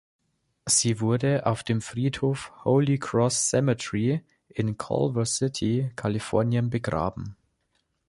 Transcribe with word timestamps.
Sie 0.65 0.99
wurde 0.99 1.45
auf 1.45 1.63
dem 1.63 1.79
Friedhof 1.79 2.51
„Holy 2.65 2.97
Cross 2.97 3.51
Cemetery“ 3.51 4.23
in 4.47 4.75
Culver 4.75 5.27
City, 5.27 5.91
Kalifornien, 5.95 6.71
begraben. 6.71 7.35